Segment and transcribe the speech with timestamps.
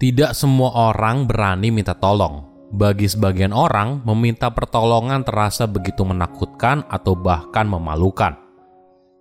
[0.00, 2.48] Tidak semua orang berani minta tolong.
[2.72, 8.32] Bagi sebagian orang, meminta pertolongan terasa begitu menakutkan atau bahkan memalukan.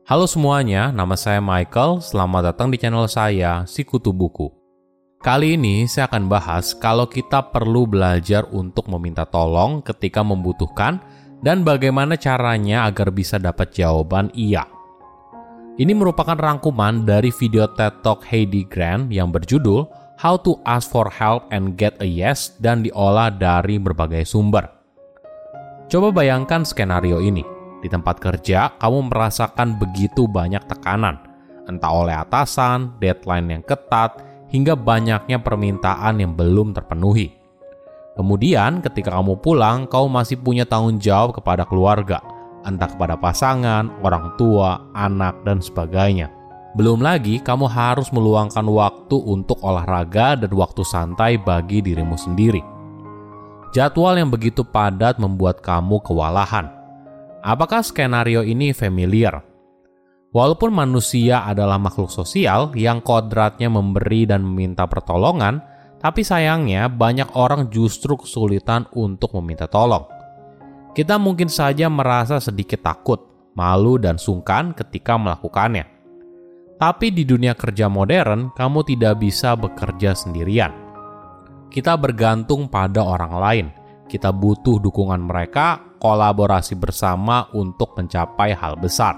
[0.07, 2.00] Halo semuanya, nama saya Michael.
[2.00, 4.47] Selamat datang di channel saya, Sikutu Buku.
[5.20, 11.03] Kali ini saya akan bahas kalau kita perlu belajar untuk meminta tolong ketika membutuhkan
[11.43, 14.63] dan bagaimana caranya agar bisa dapat jawaban iya.
[15.75, 21.07] Ini merupakan rangkuman dari video TED Talk Heidi Grant yang berjudul How to Ask for
[21.07, 24.67] Help and Get a Yes dan diolah dari berbagai sumber.
[25.87, 27.39] Coba bayangkan skenario ini.
[27.79, 31.23] Di tempat kerja, kamu merasakan begitu banyak tekanan,
[31.71, 34.19] entah oleh atasan, deadline yang ketat,
[34.51, 37.39] hingga banyaknya permintaan yang belum terpenuhi.
[38.20, 42.20] Kemudian, ketika kamu pulang, kau masih punya tanggung jawab kepada keluarga,
[42.67, 46.38] entah kepada pasangan, orang tua, anak, dan sebagainya.
[46.79, 52.63] Belum lagi, kamu harus meluangkan waktu untuk olahraga dan waktu santai bagi dirimu sendiri.
[53.76, 56.71] Jadwal yang begitu padat membuat kamu kewalahan.
[57.43, 59.43] Apakah skenario ini familiar?
[60.31, 65.59] Walaupun manusia adalah makhluk sosial yang kodratnya memberi dan meminta pertolongan,
[66.00, 70.08] tapi sayangnya banyak orang justru kesulitan untuk meminta tolong.
[70.95, 73.20] Kita mungkin saja merasa sedikit takut,
[73.52, 75.98] malu, dan sungkan ketika melakukannya
[76.80, 80.72] tapi di dunia kerja modern, kamu tidak bisa bekerja sendirian.
[81.68, 83.68] Kita bergantung pada orang lain.
[84.08, 89.14] Kita butuh dukungan mereka, kolaborasi bersama untuk mencapai hal besar.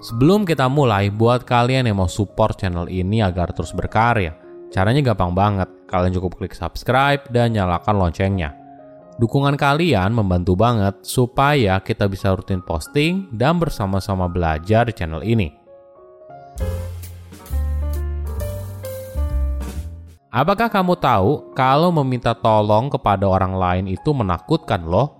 [0.00, 4.38] Sebelum kita mulai, buat kalian yang mau support channel ini agar terus berkarya,
[4.70, 5.68] caranya gampang banget.
[5.90, 8.54] Kalian cukup klik subscribe dan nyalakan loncengnya.
[9.16, 15.55] Dukungan kalian membantu banget supaya kita bisa rutin posting dan bersama-sama belajar di channel ini.
[20.36, 25.16] Apakah kamu tahu kalau meminta tolong kepada orang lain itu menakutkan loh?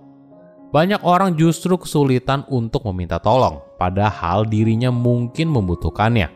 [0.69, 6.29] Banyak orang justru kesulitan untuk meminta tolong, padahal dirinya mungkin membutuhkannya.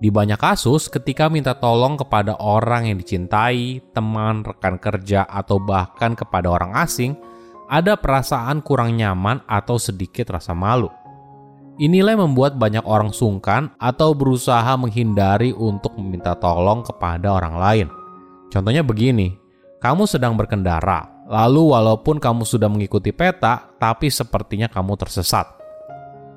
[0.00, 6.16] Di banyak kasus, ketika minta tolong kepada orang yang dicintai, teman, rekan kerja, atau bahkan
[6.16, 7.12] kepada orang asing,
[7.68, 10.88] ada perasaan kurang nyaman atau sedikit rasa malu.
[11.80, 17.88] Inilah yang membuat banyak orang sungkan atau berusaha menghindari untuk meminta tolong kepada orang lain.
[18.52, 19.32] Contohnya begini,
[19.80, 25.48] kamu sedang berkendara, lalu walaupun kamu sudah mengikuti peta, tapi sepertinya kamu tersesat.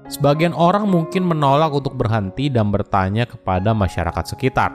[0.07, 4.71] Sebagian orang mungkin menolak untuk berhenti dan bertanya kepada masyarakat sekitar.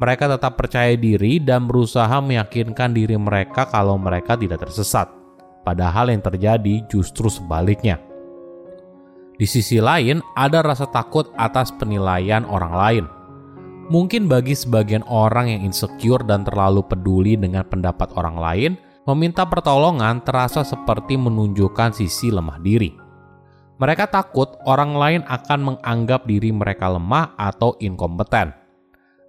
[0.00, 5.12] Mereka tetap percaya diri dan berusaha meyakinkan diri mereka kalau mereka tidak tersesat.
[5.60, 8.00] Padahal yang terjadi justru sebaliknya
[9.40, 13.04] di sisi lain, ada rasa takut atas penilaian orang lain.
[13.88, 18.72] Mungkin bagi sebagian orang yang insecure dan terlalu peduli dengan pendapat orang lain,
[19.08, 22.92] meminta pertolongan terasa seperti menunjukkan sisi lemah diri.
[23.80, 28.52] Mereka takut orang lain akan menganggap diri mereka lemah atau inkompeten.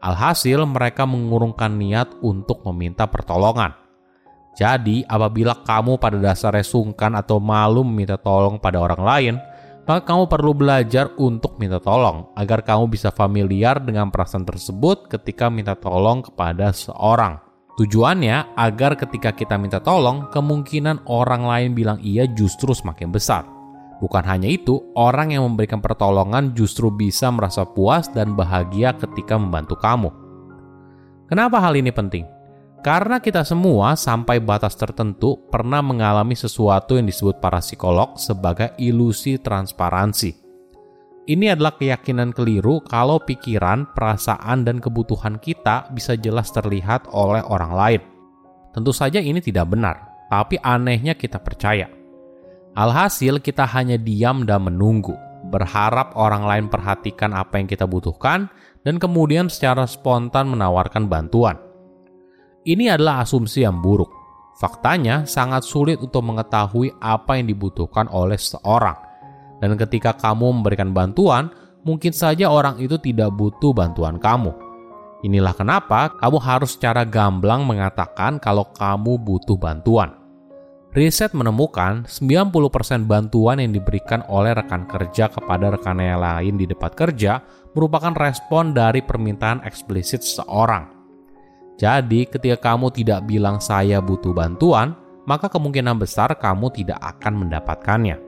[0.04, 3.72] Alhasil, mereka mengurungkan niat untuk meminta pertolongan.
[4.60, 9.36] Jadi, apabila kamu pada dasarnya sungkan atau malu meminta tolong pada orang lain,
[9.86, 15.50] maka kamu perlu belajar untuk minta tolong agar kamu bisa familiar dengan perasaan tersebut ketika
[15.50, 17.42] minta tolong kepada seorang.
[17.80, 23.48] Tujuannya agar ketika kita minta tolong, kemungkinan orang lain bilang iya justru semakin besar.
[24.02, 29.78] Bukan hanya itu, orang yang memberikan pertolongan justru bisa merasa puas dan bahagia ketika membantu
[29.78, 30.10] kamu.
[31.30, 32.26] Kenapa hal ini penting?
[32.82, 39.38] Karena kita semua sampai batas tertentu pernah mengalami sesuatu yang disebut para psikolog sebagai ilusi
[39.38, 40.34] transparansi.
[41.30, 47.74] Ini adalah keyakinan keliru kalau pikiran, perasaan, dan kebutuhan kita bisa jelas terlihat oleh orang
[47.78, 48.02] lain.
[48.74, 51.86] Tentu saja ini tidak benar, tapi anehnya kita percaya.
[52.74, 55.14] Alhasil kita hanya diam dan menunggu,
[55.54, 58.50] berharap orang lain perhatikan apa yang kita butuhkan,
[58.82, 61.62] dan kemudian secara spontan menawarkan bantuan.
[62.62, 64.14] Ini adalah asumsi yang buruk.
[64.54, 68.94] Faktanya sangat sulit untuk mengetahui apa yang dibutuhkan oleh seseorang.
[69.58, 71.50] Dan ketika kamu memberikan bantuan,
[71.82, 74.54] mungkin saja orang itu tidak butuh bantuan kamu.
[75.26, 80.14] Inilah kenapa kamu harus secara gamblang mengatakan kalau kamu butuh bantuan.
[80.94, 87.42] Riset menemukan 90% bantuan yang diberikan oleh rekan kerja kepada rekannya lain di tempat kerja
[87.74, 91.01] merupakan respon dari permintaan eksplisit seseorang.
[91.82, 94.94] Jadi, ketika kamu tidak bilang "saya butuh bantuan",
[95.26, 98.22] maka kemungkinan besar kamu tidak akan mendapatkannya.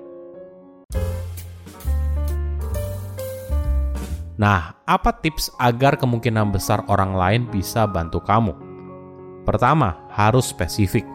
[4.41, 8.57] Nah, apa tips agar kemungkinan besar orang lain bisa bantu kamu?
[9.45, 11.05] Pertama, harus spesifik.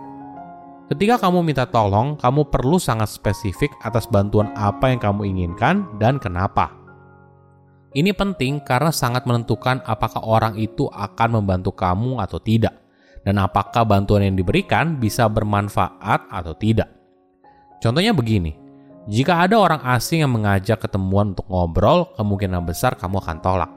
[0.87, 6.23] Ketika kamu minta tolong, kamu perlu sangat spesifik atas bantuan apa yang kamu inginkan dan
[6.23, 6.78] kenapa.
[7.99, 12.79] Ini penting karena sangat menentukan apakah orang itu akan membantu kamu atau tidak,
[13.27, 16.87] dan apakah bantuan yang diberikan bisa bermanfaat atau tidak.
[17.83, 18.55] Contohnya begini,
[19.11, 23.71] jika ada orang asing yang mengajak ketemuan untuk ngobrol, kemungkinan besar kamu akan tolak.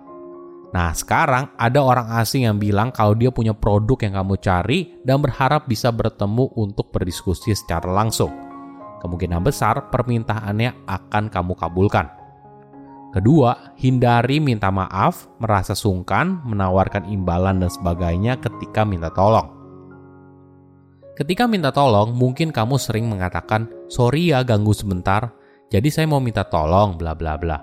[0.69, 5.17] Nah, sekarang ada orang asing yang bilang kalau dia punya produk yang kamu cari dan
[5.17, 8.29] berharap bisa bertemu untuk berdiskusi secara langsung.
[9.01, 12.20] Kemungkinan besar permintaannya akan kamu kabulkan.
[13.11, 19.51] Kedua, hindari minta maaf, merasa sungkan, menawarkan imbalan dan sebagainya ketika minta tolong.
[21.19, 25.35] Ketika minta tolong, mungkin kamu sering mengatakan, "Sorry ya, ganggu sebentar.
[25.67, 27.59] Jadi saya mau minta tolong, bla bla bla."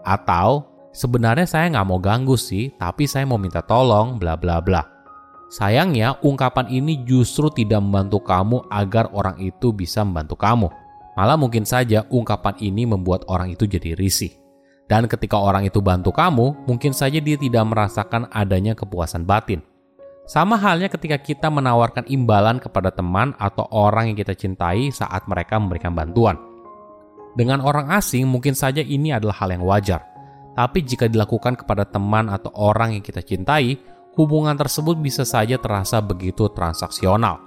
[0.00, 0.64] Atau,
[0.96, 4.80] "Sebenarnya saya nggak mau ganggu sih, tapi saya mau minta tolong, bla bla bla."
[5.52, 10.72] Sayangnya, ungkapan ini justru tidak membantu kamu agar orang itu bisa membantu kamu.
[11.20, 14.45] Malah mungkin saja ungkapan ini membuat orang itu jadi risih.
[14.86, 19.58] Dan ketika orang itu bantu kamu, mungkin saja dia tidak merasakan adanya kepuasan batin.
[20.26, 25.58] Sama halnya ketika kita menawarkan imbalan kepada teman atau orang yang kita cintai saat mereka
[25.58, 26.34] memberikan bantuan.
[27.38, 30.02] Dengan orang asing, mungkin saja ini adalah hal yang wajar.
[30.56, 33.76] Tapi jika dilakukan kepada teman atau orang yang kita cintai,
[34.16, 37.38] hubungan tersebut bisa saja terasa begitu transaksional.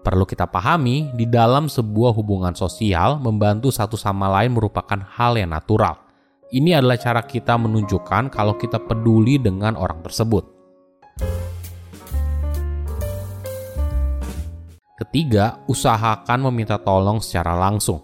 [0.00, 5.52] Perlu kita pahami, di dalam sebuah hubungan sosial, membantu satu sama lain merupakan hal yang
[5.52, 6.05] natural.
[6.46, 10.46] Ini adalah cara kita menunjukkan kalau kita peduli dengan orang tersebut.
[14.94, 17.98] Ketiga, usahakan meminta tolong secara langsung.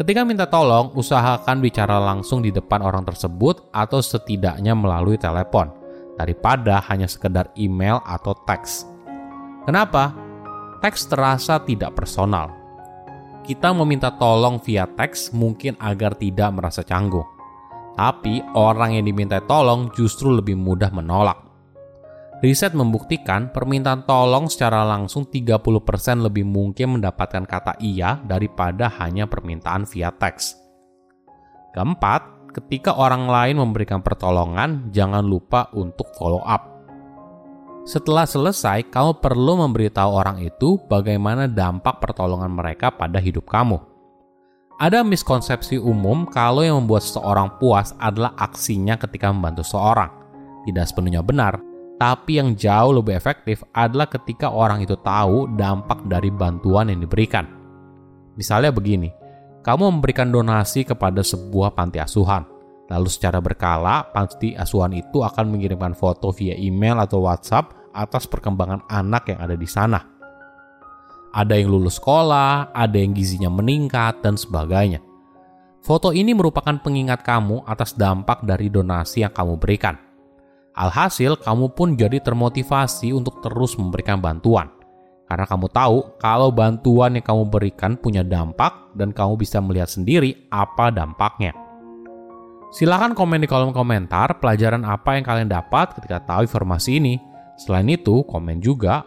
[0.00, 5.68] Ketika minta tolong, usahakan bicara langsung di depan orang tersebut atau setidaknya melalui telepon,
[6.16, 8.88] daripada hanya sekedar email atau teks.
[9.68, 10.16] Kenapa?
[10.80, 12.48] Teks terasa tidak personal.
[13.44, 17.37] Kita meminta tolong via teks mungkin agar tidak merasa canggung.
[17.98, 21.48] Tapi orang yang diminta tolong justru lebih mudah menolak.
[22.38, 25.58] Riset membuktikan permintaan tolong secara langsung 30%
[26.22, 30.54] lebih mungkin mendapatkan kata iya daripada hanya permintaan via teks.
[31.74, 36.78] Keempat, ketika orang lain memberikan pertolongan, jangan lupa untuk follow up.
[37.82, 43.97] Setelah selesai, kamu perlu memberitahu orang itu bagaimana dampak pertolongan mereka pada hidup kamu.
[44.78, 50.06] Ada miskonsepsi umum kalau yang membuat seseorang puas adalah aksinya ketika membantu seseorang.
[50.62, 51.58] Tidak sepenuhnya benar,
[51.98, 57.50] tapi yang jauh lebih efektif adalah ketika orang itu tahu dampak dari bantuan yang diberikan.
[58.38, 59.10] Misalnya begini,
[59.66, 62.46] kamu memberikan donasi kepada sebuah panti asuhan.
[62.86, 68.86] Lalu secara berkala, panti asuhan itu akan mengirimkan foto via email atau WhatsApp atas perkembangan
[68.86, 70.17] anak yang ada di sana.
[71.38, 74.98] Ada yang lulus sekolah, ada yang gizinya meningkat, dan sebagainya.
[75.86, 79.94] Foto ini merupakan pengingat kamu atas dampak dari donasi yang kamu berikan.
[80.74, 84.66] Alhasil, kamu pun jadi termotivasi untuk terus memberikan bantuan.
[85.30, 90.50] Karena kamu tahu kalau bantuan yang kamu berikan punya dampak dan kamu bisa melihat sendiri
[90.50, 91.54] apa dampaknya.
[92.74, 97.14] Silahkan komen di kolom komentar pelajaran apa yang kalian dapat ketika tahu informasi ini.
[97.62, 99.06] Selain itu, komen juga